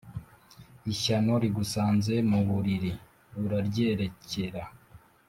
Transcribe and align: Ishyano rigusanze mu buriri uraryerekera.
Ishyano 0.91 1.33
rigusanze 1.43 2.13
mu 2.29 2.39
buriri 2.47 2.91
uraryerekera. 3.43 4.63